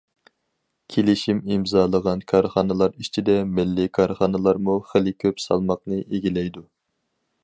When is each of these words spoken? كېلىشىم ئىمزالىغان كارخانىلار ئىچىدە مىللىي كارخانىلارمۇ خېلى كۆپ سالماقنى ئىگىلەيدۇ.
كېلىشىم 0.93 1.41
ئىمزالىغان 1.55 2.23
كارخانىلار 2.31 2.95
ئىچىدە 3.03 3.35
مىللىي 3.59 3.91
كارخانىلارمۇ 3.97 4.79
خېلى 4.93 5.15
كۆپ 5.25 5.45
سالماقنى 5.45 6.01
ئىگىلەيدۇ. 6.07 6.65